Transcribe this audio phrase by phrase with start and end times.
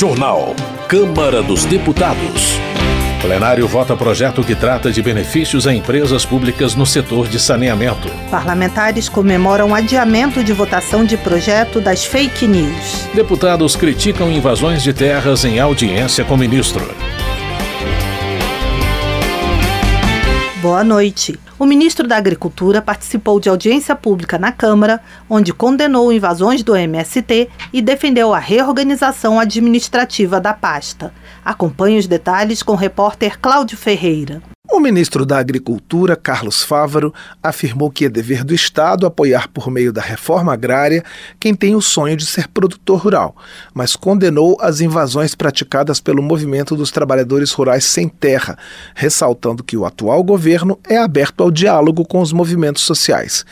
[0.00, 0.56] Jornal.
[0.88, 2.58] Câmara dos Deputados.
[3.20, 8.08] Plenário vota projeto que trata de benefícios a empresas públicas no setor de saneamento.
[8.30, 13.08] Parlamentares comemoram adiamento de votação de projeto das fake news.
[13.12, 16.94] Deputados criticam invasões de terras em audiência com ministro.
[20.60, 21.40] Boa noite.
[21.58, 27.48] O ministro da Agricultura participou de audiência pública na Câmara, onde condenou invasões do MST
[27.72, 31.14] e defendeu a reorganização administrativa da pasta.
[31.42, 34.42] Acompanhe os detalhes com o repórter Cláudio Ferreira.
[34.80, 37.12] O ministro da Agricultura, Carlos Fávaro,
[37.42, 41.04] afirmou que é dever do Estado apoiar por meio da reforma agrária
[41.38, 43.36] quem tem o sonho de ser produtor rural,
[43.74, 48.56] mas condenou as invasões praticadas pelo movimento dos trabalhadores rurais sem terra,
[48.94, 53.44] ressaltando que o atual governo é aberto ao diálogo com os movimentos sociais.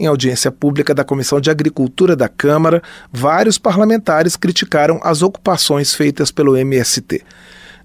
[0.00, 6.32] Em audiência pública da Comissão de Agricultura da Câmara, vários parlamentares criticaram as ocupações feitas
[6.32, 7.22] pelo MST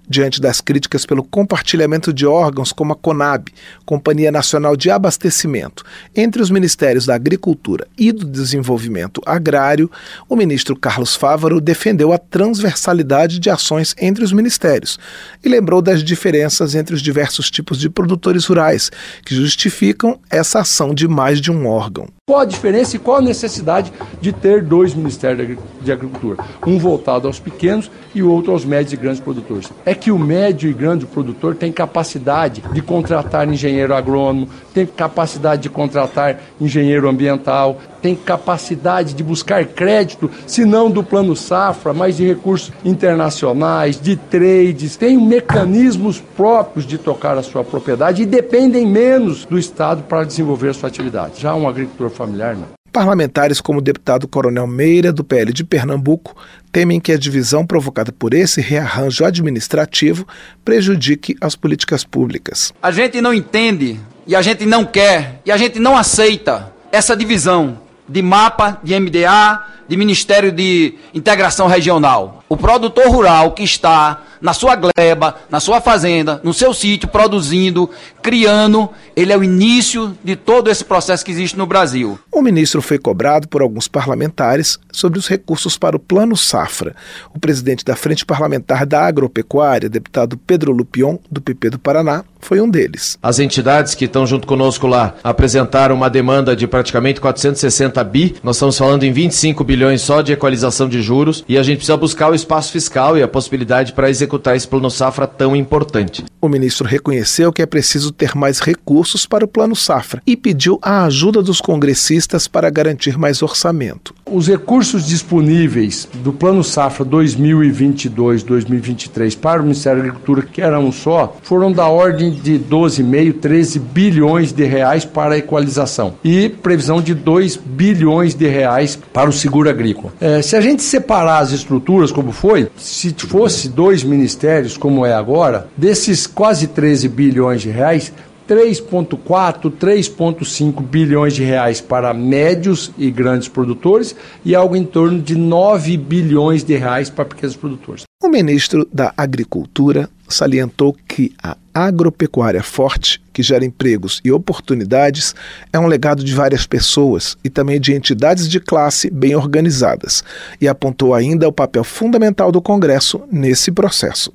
[0.08, 3.48] diante das críticas pelo compartilhamento de órgãos como a CONAB,
[3.84, 9.90] Companhia Nacional de Abastecimento, entre os Ministérios da Agricultura e do Desenvolvimento Agrário,
[10.28, 14.98] o ministro Carlos Fávaro defendeu a transversalidade de ações entre os ministérios
[15.44, 18.90] e lembrou das diferenças entre os diversos tipos de produtores rurais
[19.24, 22.17] que justificam essa ação de mais de um órgão.
[22.28, 23.90] Qual a diferença e qual a necessidade
[24.20, 26.44] de ter dois Ministérios de Agricultura?
[26.66, 29.72] Um voltado aos pequenos e outro aos médios e grandes produtores.
[29.86, 35.62] É que o médio e grande produtor tem capacidade de contratar engenheiro agrônomo, tem capacidade
[35.62, 42.16] de contratar engenheiro ambiental, tem capacidade de buscar crédito, se não do plano safra, mas
[42.16, 48.86] de recursos internacionais, de trades, tem mecanismos próprios de tocar a sua propriedade e dependem
[48.86, 51.40] menos do Estado para desenvolver a sua atividade.
[51.40, 52.78] Já um agricultor familiar, não.
[52.92, 56.34] Parlamentares como o deputado Coronel Meira, do PL de Pernambuco,
[56.72, 60.26] temem que a divisão provocada por esse rearranjo administrativo
[60.64, 62.72] prejudique as políticas públicas.
[62.82, 67.16] A gente não entende e a gente não quer e a gente não aceita essa
[67.16, 67.78] divisão
[68.08, 72.42] de mapa, de MDA, de Ministério de Integração Regional.
[72.48, 77.90] O produtor rural que está na sua gleba, na sua fazenda, no seu sítio, produzindo,
[78.22, 82.18] criando, ele é o início de todo esse processo que existe no Brasil.
[82.30, 86.94] O ministro foi cobrado por alguns parlamentares sobre os recursos para o Plano Safra.
[87.34, 92.60] O presidente da Frente Parlamentar da Agropecuária, deputado Pedro Lupion, do PP do Paraná, foi
[92.60, 93.18] um deles.
[93.22, 98.36] As entidades que estão junto conosco lá apresentaram uma demanda de praticamente 460 bi.
[98.42, 101.96] Nós estamos falando em 25 bilhões só de equalização de juros e a gente precisa
[101.96, 106.24] buscar o espaço fiscal e a possibilidade para executar esse plano safra tão importante.
[106.40, 110.78] O ministro reconheceu que é preciso ter mais recursos para o plano safra e pediu
[110.80, 114.14] a ajuda dos congressistas para garantir mais orçamento.
[114.30, 120.92] Os recursos disponíveis do plano safra 2022-2023 para o Ministério da Agricultura, que era um
[120.92, 127.02] só, foram da ordem de 12,5, 13 bilhões de reais para a equalização e previsão
[127.02, 130.12] de 2 bilhões de reais para o seguro agrícola.
[130.20, 135.14] É, se a gente separar as estruturas como foi, se fosse dois ministérios como é
[135.14, 138.12] agora, desses quase 13 bilhões de reais,
[138.48, 145.36] 3,4, 3,5 bilhões de reais para médios e grandes produtores e algo em torno de
[145.36, 148.04] 9 bilhões de reais para pequenos produtores.
[148.22, 155.34] O ministro da Agricultura salientou que a agropecuária forte, que gera empregos e oportunidades,
[155.72, 160.24] é um legado de várias pessoas e também de entidades de classe bem organizadas,
[160.60, 164.32] e apontou ainda o papel fundamental do Congresso nesse processo.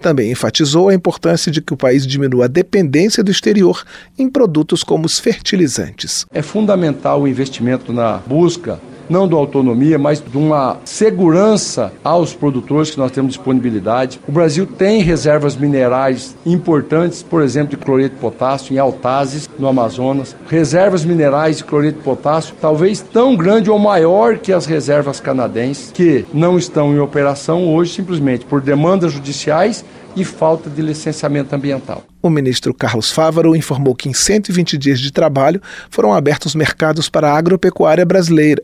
[0.00, 3.84] Também enfatizou a importância de que o país diminua a dependência do exterior
[4.18, 6.26] em produtos como os fertilizantes.
[6.32, 8.78] É fundamental o investimento na busca
[9.08, 14.20] não da autonomia, mas de uma segurança aos produtores que nós temos disponibilidade.
[14.26, 19.68] O Brasil tem reservas minerais importantes, por exemplo, de cloreto de potássio em Altazes, no
[19.68, 20.36] Amazonas.
[20.48, 25.90] Reservas minerais de cloreto de potássio talvez tão grande ou maior que as reservas canadenses,
[25.92, 29.84] que não estão em operação hoje simplesmente por demandas judiciais
[30.16, 32.04] e falta de licenciamento ambiental.
[32.22, 37.30] O ministro Carlos Fávaro informou que em 120 dias de trabalho foram abertos mercados para
[37.30, 38.62] a agropecuária brasileira.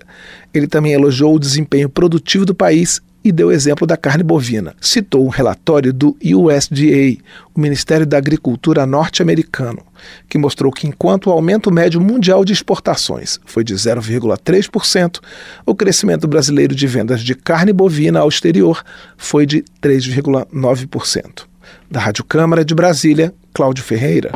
[0.55, 4.75] Ele também elogiou o desempenho produtivo do país e deu exemplo da carne bovina.
[4.81, 7.19] Citou um relatório do USDA,
[7.55, 9.83] o Ministério da Agricultura norte-americano,
[10.29, 15.21] que mostrou que enquanto o aumento médio mundial de exportações foi de 0,3%,
[15.67, 18.83] o crescimento brasileiro de vendas de carne bovina ao exterior
[19.17, 21.45] foi de 3,9%.
[21.91, 24.33] Da Rádio Câmara de Brasília, Cláudio Ferreira.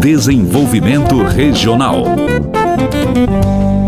[0.00, 2.04] Desenvolvimento Regional.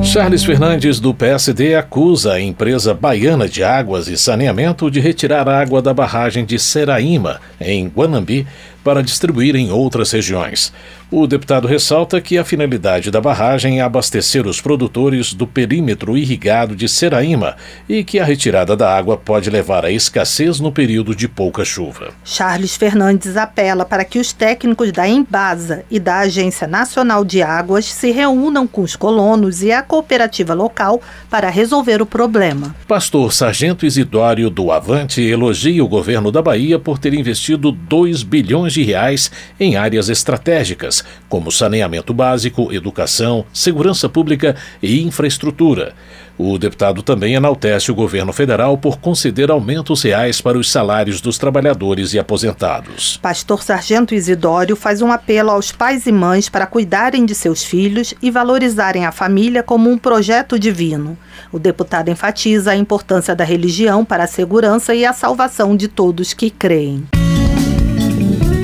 [0.06, 5.82] Charles Fernandes, do PSD, acusa a empresa baiana de águas e saneamento de retirar água
[5.82, 8.46] da barragem de Seraíma, em Guanambi,
[8.86, 10.72] para distribuir em outras regiões.
[11.10, 16.76] O deputado ressalta que a finalidade da barragem é abastecer os produtores do perímetro irrigado
[16.76, 17.56] de Seraíma
[17.88, 22.10] e que a retirada da água pode levar a escassez no período de pouca chuva.
[22.24, 27.86] Charles Fernandes apela para que os técnicos da Embasa e da Agência Nacional de Águas
[27.86, 32.74] se reúnam com os colonos e a cooperativa local para resolver o problema.
[32.86, 38.75] Pastor Sargento Isidório do Avante elogia o governo da Bahia por ter investido 2 bilhões
[38.76, 45.94] de reais em áreas estratégicas, como saneamento básico, educação, segurança pública e infraestrutura.
[46.38, 51.38] O deputado também enaltece o governo federal por conceder aumentos reais para os salários dos
[51.38, 53.16] trabalhadores e aposentados.
[53.22, 58.12] Pastor Sargento Isidório faz um apelo aos pais e mães para cuidarem de seus filhos
[58.20, 61.16] e valorizarem a família como um projeto divino.
[61.50, 66.34] O deputado enfatiza a importância da religião para a segurança e a salvação de todos
[66.34, 67.06] que creem.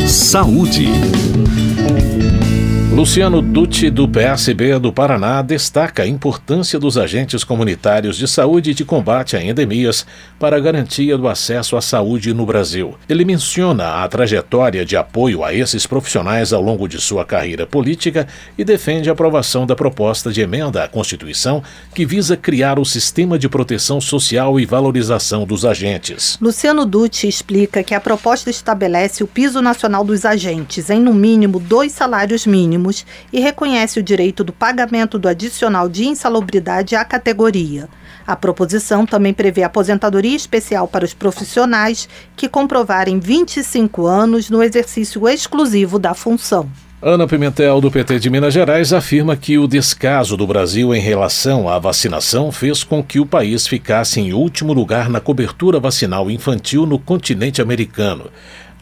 [0.06, 1.41] Saúde.
[2.94, 8.74] Luciano Dutti, do PSB do Paraná, destaca a importância dos agentes comunitários de saúde e
[8.74, 10.06] de combate a endemias
[10.38, 12.94] para a garantia do acesso à saúde no Brasil.
[13.08, 18.28] Ele menciona a trajetória de apoio a esses profissionais ao longo de sua carreira política
[18.58, 21.62] e defende a aprovação da proposta de emenda à Constituição
[21.94, 26.36] que visa criar o sistema de proteção social e valorização dos agentes.
[26.42, 31.58] Luciano Dutti explica que a proposta estabelece o piso nacional dos agentes em, no mínimo,
[31.58, 37.04] dois salários mínimos mínimos e reconhece o direito do pagamento do adicional de insalubridade à
[37.04, 37.88] categoria.
[38.26, 45.28] A proposição também prevê aposentadoria especial para os profissionais que comprovarem 25 anos no exercício
[45.28, 46.68] exclusivo da função.
[47.04, 51.68] Ana Pimentel, do PT de Minas Gerais, afirma que o descaso do Brasil em relação
[51.68, 56.86] à vacinação fez com que o país ficasse em último lugar na cobertura vacinal infantil
[56.86, 58.30] no continente americano.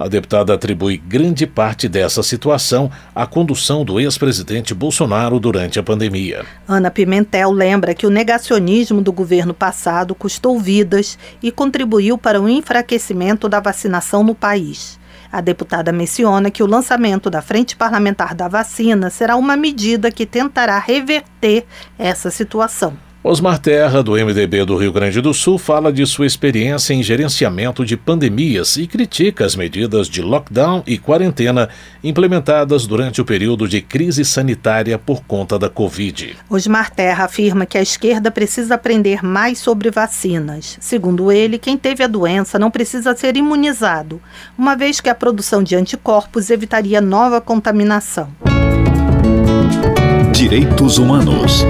[0.00, 6.47] A deputada atribui grande parte dessa situação à condução do ex-presidente Bolsonaro durante a pandemia.
[6.67, 12.49] Ana Pimentel lembra que o negacionismo do governo passado custou vidas e contribuiu para o
[12.49, 14.99] enfraquecimento da vacinação no país.
[15.31, 20.25] A deputada menciona que o lançamento da Frente Parlamentar da Vacina será uma medida que
[20.25, 21.67] tentará reverter
[21.99, 23.10] essa situação.
[23.22, 27.84] Osmar Terra, do MDB do Rio Grande do Sul, fala de sua experiência em gerenciamento
[27.84, 31.69] de pandemias e critica as medidas de lockdown e quarentena
[32.02, 36.34] implementadas durante o período de crise sanitária por conta da Covid.
[36.49, 40.78] Osmar Terra afirma que a esquerda precisa aprender mais sobre vacinas.
[40.81, 44.19] Segundo ele, quem teve a doença não precisa ser imunizado,
[44.56, 48.31] uma vez que a produção de anticorpos evitaria nova contaminação.
[50.32, 51.67] Direitos Humanos.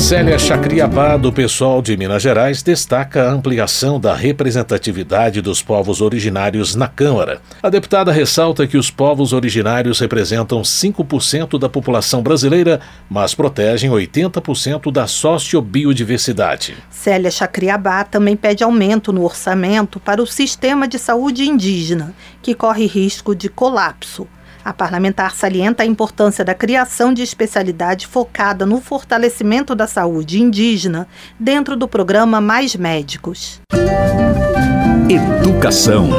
[0.00, 6.74] Célia Chacriabá, do pessoal de Minas Gerais, destaca a ampliação da representatividade dos povos originários
[6.74, 7.42] na Câmara.
[7.62, 12.80] A deputada ressalta que os povos originários representam 5% da população brasileira,
[13.10, 16.76] mas protegem 80% da sociobiodiversidade.
[16.88, 22.86] Célia Chacriabá também pede aumento no orçamento para o sistema de saúde indígena, que corre
[22.86, 24.26] risco de colapso.
[24.64, 31.08] A parlamentar salienta a importância da criação de especialidade focada no fortalecimento da saúde indígena
[31.38, 33.60] dentro do programa Mais Médicos.
[35.08, 36.10] Educação.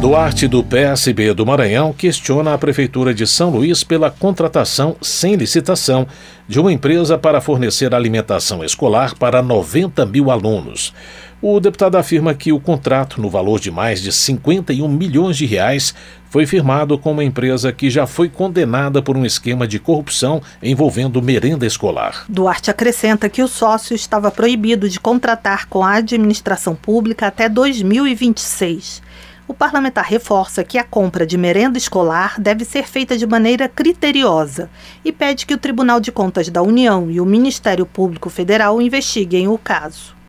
[0.00, 6.06] Duarte, do PSB do Maranhão, questiona a Prefeitura de São Luís pela contratação sem licitação
[6.48, 10.94] de uma empresa para fornecer alimentação escolar para 90 mil alunos.
[11.42, 15.94] O deputado afirma que o contrato, no valor de mais de 51 milhões de reais,
[16.28, 21.22] foi firmado com uma empresa que já foi condenada por um esquema de corrupção envolvendo
[21.22, 22.26] merenda escolar.
[22.28, 29.00] Duarte acrescenta que o sócio estava proibido de contratar com a administração pública até 2026.
[29.48, 34.68] O parlamentar reforça que a compra de merenda escolar deve ser feita de maneira criteriosa
[35.02, 39.48] e pede que o Tribunal de Contas da União e o Ministério Público Federal investiguem
[39.48, 40.19] o caso.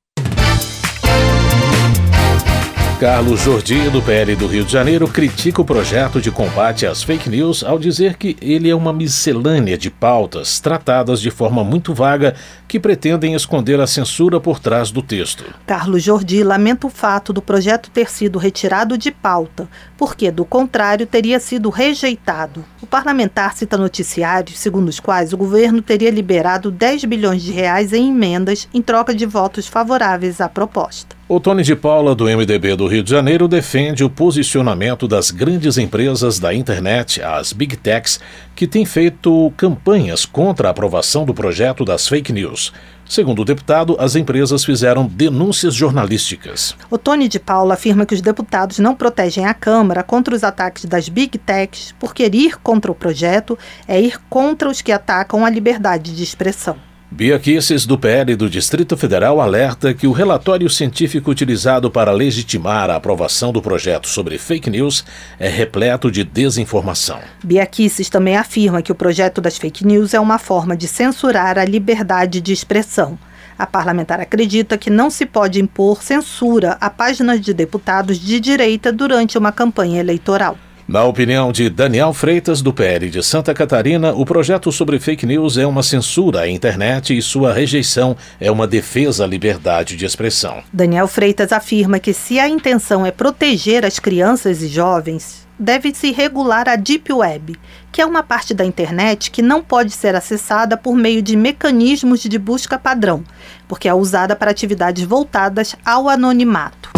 [3.02, 7.32] Carlos Jordi, do PL do Rio de Janeiro, critica o projeto de combate às fake
[7.32, 12.36] news ao dizer que ele é uma miscelânea de pautas tratadas de forma muito vaga
[12.68, 15.44] que pretendem esconder a censura por trás do texto.
[15.66, 19.68] Carlos Jordi lamenta o fato do projeto ter sido retirado de pauta,
[19.98, 22.64] porque, do contrário, teria sido rejeitado.
[22.84, 27.94] O parlamentar cita noticiários segundo os quais o governo teria liberado 10 bilhões de reais
[27.94, 31.20] em emendas em troca de votos favoráveis à proposta.
[31.34, 35.78] O Tony de Paula, do MDB do Rio de Janeiro, defende o posicionamento das grandes
[35.78, 38.20] empresas da internet, as Big Techs,
[38.54, 42.74] que têm feito campanhas contra a aprovação do projeto das fake news.
[43.08, 46.76] Segundo o deputado, as empresas fizeram denúncias jornalísticas.
[46.90, 50.84] O Tony de Paula afirma que os deputados não protegem a Câmara contra os ataques
[50.84, 53.58] das Big Techs, porque ir contra o projeto
[53.88, 56.91] é ir contra os que atacam a liberdade de expressão.
[57.14, 62.90] Bia Kisses, do PL do Distrito Federal, alerta que o relatório científico utilizado para legitimar
[62.90, 65.04] a aprovação do projeto sobre fake news
[65.38, 67.20] é repleto de desinformação.
[67.44, 71.60] Bia Kisses também afirma que o projeto das fake news é uma forma de censurar
[71.60, 73.20] a liberdade de expressão.
[73.60, 78.90] A parlamentar acredita que não se pode impor censura a páginas de deputados de direita
[78.90, 80.58] durante uma campanha eleitoral.
[80.92, 85.58] Na opinião de Daniel Freitas, do PL de Santa Catarina, o projeto sobre fake news
[85.58, 90.62] é uma censura à internet e sua rejeição é uma defesa à liberdade de expressão.
[90.74, 96.68] Daniel Freitas afirma que se a intenção é proteger as crianças e jovens, deve-se regular
[96.68, 97.58] a Deep Web,
[97.90, 102.20] que é uma parte da internet que não pode ser acessada por meio de mecanismos
[102.20, 103.24] de busca padrão,
[103.66, 106.92] porque é usada para atividades voltadas ao anonimato.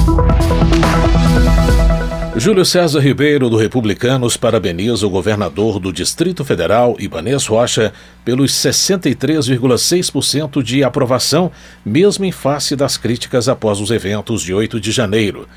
[2.36, 7.94] Júlio César Ribeiro, do Republicanos, parabeniza o governador do Distrito Federal, Ibanez Rocha,
[8.26, 11.52] pelos 63,6% de aprovação,
[11.86, 15.48] mesmo em face das críticas após os eventos de 8 de janeiro.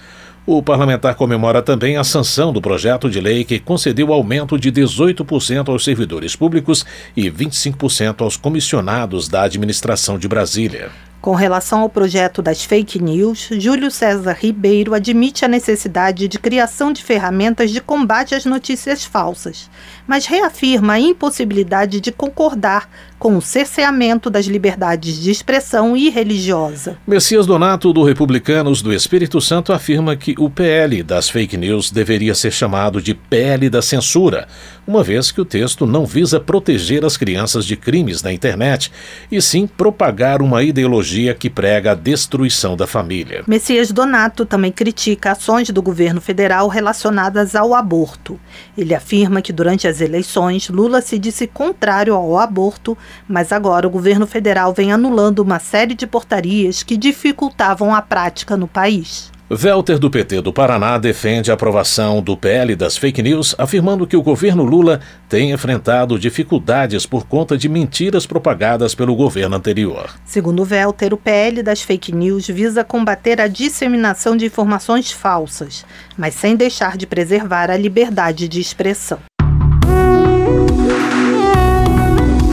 [0.44, 5.70] O parlamentar comemora também a sanção do projeto de lei que concedeu aumento de 18%
[5.70, 6.84] aos servidores públicos
[7.16, 10.90] e 25% aos comissionados da administração de Brasília.
[11.26, 16.92] Com relação ao projeto das fake news, Júlio César Ribeiro admite a necessidade de criação
[16.92, 19.68] de ferramentas de combate às notícias falsas,
[20.06, 26.96] mas reafirma a impossibilidade de concordar com o cerceamento das liberdades de expressão e religiosa.
[27.04, 32.36] Messias Donato, do Republicanos do Espírito Santo, afirma que o PL das fake news deveria
[32.36, 34.46] ser chamado de PL da censura,
[34.86, 38.92] uma vez que o texto não visa proteger as crianças de crimes na internet,
[39.30, 43.44] e sim propagar uma ideologia que prega a destruição da família.
[43.46, 48.38] Messias Donato também critica ações do governo federal relacionadas ao aborto.
[48.76, 52.96] Ele afirma que durante as eleições, Lula se disse contrário ao aborto
[53.28, 58.56] mas agora o governo federal vem anulando uma série de portarias que dificultavam a prática
[58.56, 59.30] no país.
[59.48, 64.16] Welter, do PT do Paraná, defende a aprovação do PL das fake news, afirmando que
[64.16, 70.10] o governo Lula tem enfrentado dificuldades por conta de mentiras propagadas pelo governo anterior.
[70.24, 75.86] Segundo Welter, o PL das fake news visa combater a disseminação de informações falsas,
[76.18, 79.20] mas sem deixar de preservar a liberdade de expressão.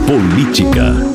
[0.06, 1.13] Política.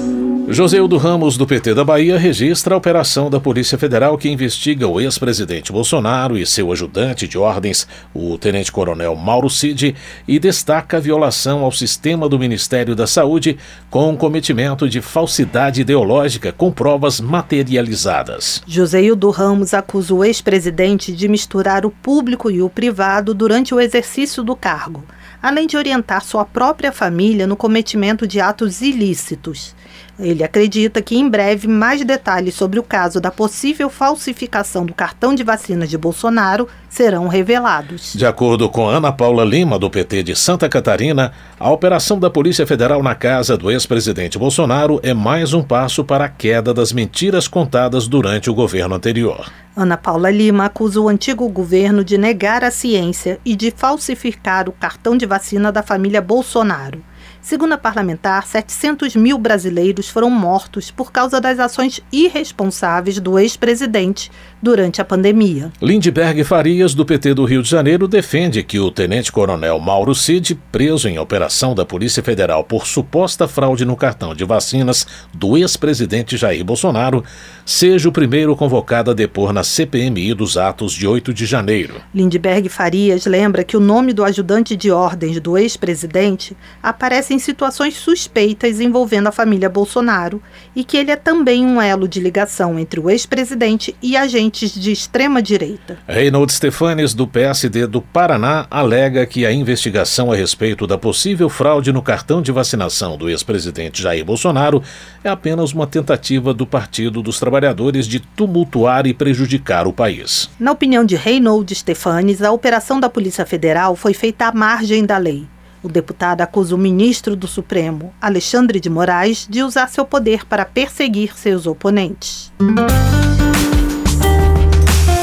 [0.51, 4.99] Joseildo Ramos, do PT da Bahia, registra a operação da Polícia Federal que investiga o
[4.99, 9.95] ex-presidente Bolsonaro e seu ajudante de ordens, o tenente-coronel Mauro Cid,
[10.27, 13.59] e destaca a violação ao sistema do Ministério da Saúde
[13.91, 18.63] com cometimento de falsidade ideológica com provas materializadas.
[18.65, 24.43] Joseildo Ramos acusa o ex-presidente de misturar o público e o privado durante o exercício
[24.43, 25.03] do cargo
[25.41, 29.73] além de orientar sua própria família no cometimento de atos ilícitos.
[30.19, 35.33] Ele acredita que em breve mais detalhes sobre o caso da possível falsificação do cartão
[35.33, 38.13] de vacina de Bolsonaro serão revelados.
[38.13, 42.67] De acordo com Ana Paula Lima, do PT de Santa Catarina, a operação da Polícia
[42.67, 47.47] Federal na casa do ex-presidente Bolsonaro é mais um passo para a queda das mentiras
[47.47, 49.49] contadas durante o governo anterior.
[49.73, 54.73] Ana Paula Lima acusa o antigo governo de negar a ciência e de falsificar o
[54.73, 57.01] cartão de vacina da família Bolsonaro.
[57.41, 64.29] Segundo a parlamentar, 700 mil brasileiros foram mortos por causa das ações irresponsáveis do ex-presidente
[64.61, 65.71] durante a pandemia.
[65.81, 71.07] Lindbergh Farias, do PT do Rio de Janeiro, defende que o tenente-coronel Mauro Cid, preso
[71.07, 76.63] em operação da Polícia Federal por suposta fraude no cartão de vacinas do ex-presidente Jair
[76.63, 77.23] Bolsonaro,
[77.65, 81.95] seja o primeiro convocado a depor na CPMI dos atos de 8 de janeiro.
[82.13, 87.95] Lindbergh Farias lembra que o nome do ajudante de ordens do ex-presidente aparece em situações
[87.95, 90.41] suspeitas envolvendo a família Bolsonaro
[90.75, 94.91] e que ele é também um elo de ligação entre o ex-presidente e agentes de
[94.91, 95.97] extrema-direita.
[96.07, 101.91] Reinaldo Stefanes, do PSD do Paraná, alega que a investigação a respeito da possível fraude
[101.91, 104.81] no cartão de vacinação do ex-presidente Jair Bolsonaro
[105.23, 110.49] é apenas uma tentativa do Partido dos Trabalhadores de tumultuar e prejudicar o país.
[110.59, 115.17] Na opinião de Reinaldo Stefanes, a operação da Polícia Federal foi feita à margem da
[115.17, 115.47] lei.
[115.81, 120.65] O deputado acusa o ministro do Supremo, Alexandre de Moraes, de usar seu poder para
[120.65, 122.51] perseguir seus oponentes.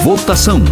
[0.03, 0.63] Votação.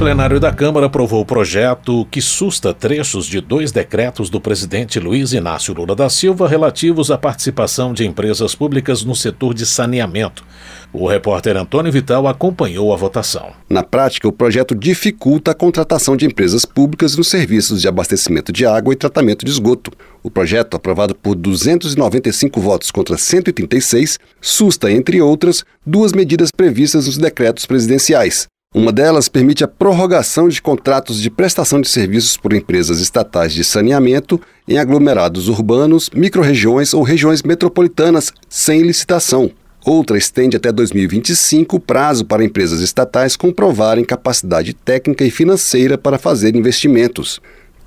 [0.00, 5.34] Plenário da Câmara aprovou o projeto que susta trechos de dois decretos do presidente Luiz
[5.34, 10.42] Inácio Lula da Silva relativos à participação de empresas públicas no setor de saneamento.
[10.90, 13.50] O repórter Antônio Vital acompanhou a votação.
[13.68, 18.64] Na prática, o projeto dificulta a contratação de empresas públicas nos serviços de abastecimento de
[18.64, 19.92] água e tratamento de esgoto.
[20.22, 27.18] O projeto, aprovado por 295 votos contra 136, susta, entre outras, duas medidas previstas nos
[27.18, 28.48] decretos presidenciais.
[28.72, 33.64] Uma delas permite a prorrogação de contratos de prestação de serviços por empresas estatais de
[33.64, 39.50] saneamento em aglomerados urbanos, microrregiões ou regiões metropolitanas sem licitação.
[39.84, 46.16] Outra estende até 2025 o prazo para empresas estatais comprovarem capacidade técnica e financeira para
[46.16, 47.40] fazer investimentos.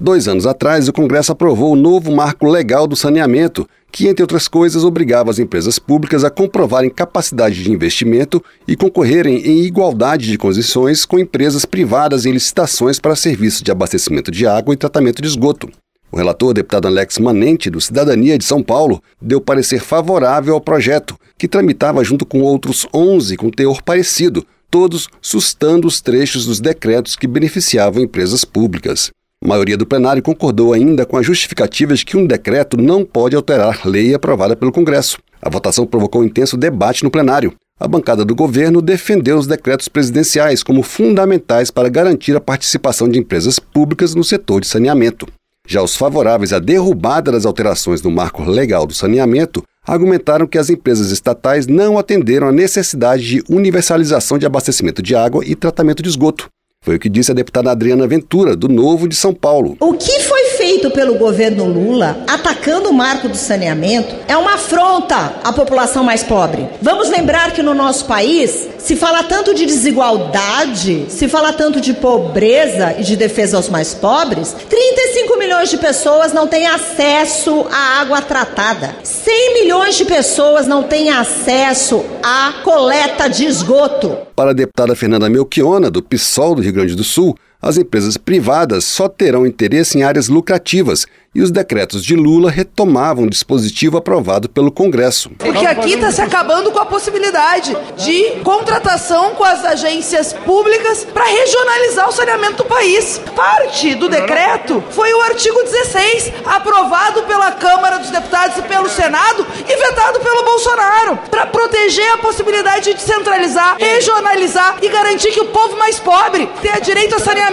[0.04, 4.50] Dois anos atrás, o Congresso aprovou o novo marco legal do saneamento, que, entre outras
[4.50, 10.38] coisas, obrigava as empresas públicas a comprovarem capacidade de investimento e concorrerem em igualdade de
[10.38, 15.30] condições com empresas privadas em licitações para serviços de abastecimento de água e tratamento de
[15.30, 15.70] esgoto.
[16.12, 21.18] O relator, deputado Alex Manente, do Cidadania de São Paulo, deu parecer favorável ao projeto,
[21.38, 27.16] que tramitava junto com outros 11 com teor parecido, todos sustando os trechos dos decretos
[27.16, 29.10] que beneficiavam empresas públicas.
[29.44, 33.36] A maioria do plenário concordou ainda com a justificativa de que um decreto não pode
[33.36, 35.18] alterar lei aprovada pelo Congresso.
[35.42, 37.54] A votação provocou um intenso debate no plenário.
[37.78, 43.20] A bancada do governo defendeu os decretos presidenciais como fundamentais para garantir a participação de
[43.20, 45.28] empresas públicas no setor de saneamento.
[45.68, 50.70] Já os favoráveis à derrubada das alterações no marco legal do saneamento argumentaram que as
[50.70, 56.08] empresas estatais não atenderam à necessidade de universalização de abastecimento de água e tratamento de
[56.08, 56.48] esgoto.
[56.84, 59.78] Foi o que disse a deputada Adriana Ventura, do Novo de São Paulo.
[59.80, 60.33] O que foi
[60.64, 66.24] feito pelo governo Lula, atacando o marco do saneamento, é uma afronta à população mais
[66.24, 66.70] pobre.
[66.82, 71.94] Vamos lembrar que no nosso país se fala tanto de desigualdade, se fala tanto de
[71.94, 74.56] pobreza e de defesa aos mais pobres.
[74.70, 78.96] 35 milhões de pessoas não têm acesso à água tratada.
[79.04, 84.18] 100 milhões de pessoas não têm acesso à coleta de esgoto.
[84.34, 88.84] Para a deputada Fernanda Melchiona, do PSOL do Rio Grande do Sul, as empresas privadas
[88.84, 94.48] só terão interesse em áreas lucrativas e os decretos de Lula retomavam o dispositivo aprovado
[94.48, 95.32] pelo Congresso.
[95.40, 101.26] Porque aqui está se acabando com a possibilidade de contratação com as agências públicas para
[101.26, 103.20] regionalizar o saneamento do país.
[103.36, 109.46] Parte do decreto foi o artigo 16, aprovado pela Câmara dos Deputados e pelo Senado
[109.68, 115.48] e vetado pelo Bolsonaro, para proteger a possibilidade de centralizar, regionalizar e garantir que o
[115.48, 117.53] povo mais pobre tenha direito a saneamento,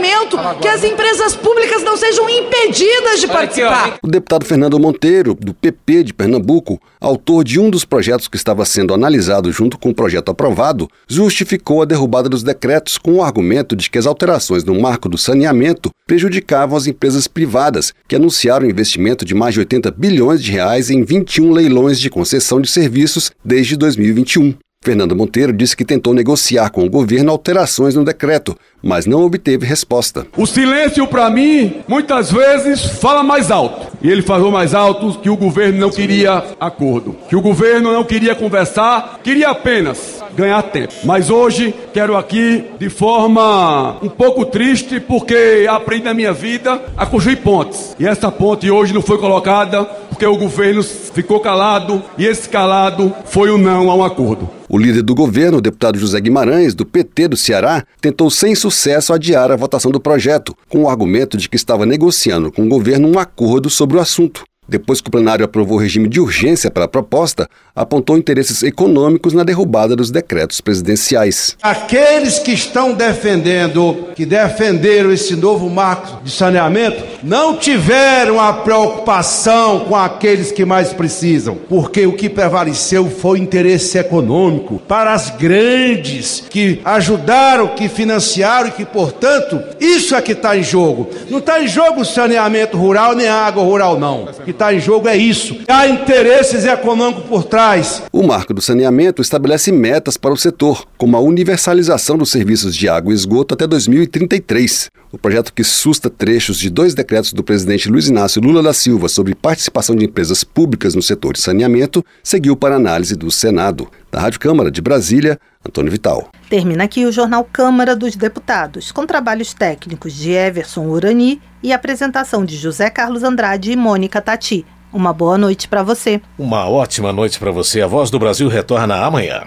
[0.61, 3.99] que as empresas públicas não sejam impedidas de participar.
[4.03, 8.65] O deputado Fernando Monteiro, do PP de Pernambuco, autor de um dos projetos que estava
[8.65, 13.77] sendo analisado junto com o projeto aprovado, justificou a derrubada dos decretos com o argumento
[13.77, 19.25] de que as alterações no marco do saneamento prejudicavam as empresas privadas, que anunciaram investimento
[19.25, 23.77] de mais de 80 bilhões de reais em 21 leilões de concessão de serviços desde
[23.77, 24.55] 2021.
[24.83, 29.67] Fernando Monteiro disse que tentou negociar com o governo alterações no decreto, mas não obteve
[29.67, 30.27] resposta.
[30.35, 33.95] O silêncio, para mim, muitas vezes fala mais alto.
[34.01, 38.03] E ele falou mais alto que o governo não queria acordo, que o governo não
[38.05, 40.95] queria conversar, queria apenas ganhar tempo.
[41.05, 47.05] Mas hoje quero aqui, de forma um pouco triste, porque aprendi na minha vida a
[47.05, 47.95] construir pontes.
[47.99, 49.87] E essa ponte hoje não foi colocada
[50.21, 54.51] porque o governo ficou calado e esse calado foi o não a um acordo.
[54.69, 59.15] O líder do governo, o deputado José Guimarães, do PT do Ceará, tentou sem sucesso
[59.15, 63.09] adiar a votação do projeto, com o argumento de que estava negociando com o governo
[63.09, 66.85] um acordo sobre o assunto depois que o plenário aprovou o regime de urgência para
[66.85, 71.57] a proposta, apontou interesses econômicos na derrubada dos decretos presidenciais.
[71.61, 79.81] Aqueles que estão defendendo, que defenderam esse novo marco de saneamento, não tiveram a preocupação
[79.81, 86.45] com aqueles que mais precisam, porque o que prevaleceu foi interesse econômico para as grandes
[86.49, 91.11] que ajudaram, que financiaram e que, portanto, isso é que está em jogo.
[91.29, 94.29] Não está em jogo saneamento rural nem água rural, não.
[94.61, 95.57] Está em jogo é isso.
[95.67, 98.03] Há interesses econômicos por trás.
[98.13, 102.87] O marco do saneamento estabelece metas para o setor, como a universalização dos serviços de
[102.87, 107.89] água e esgoto até 2033 o projeto que susta trechos de dois decretos do presidente
[107.89, 112.57] Luiz Inácio Lula da Silva sobre participação de empresas públicas no setor de saneamento seguiu
[112.57, 113.89] para análise do Senado.
[114.11, 116.31] Da Rádio Câmara de Brasília, Antônio Vital.
[116.49, 122.45] Termina aqui o Jornal Câmara dos Deputados, com trabalhos técnicos de Everson Urani e apresentação
[122.45, 124.65] de José Carlos Andrade e Mônica Tati.
[124.93, 126.21] Uma boa noite para você.
[126.37, 127.81] Uma ótima noite para você.
[127.81, 129.45] A Voz do Brasil retorna amanhã.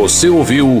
[0.00, 0.80] Você ouviu.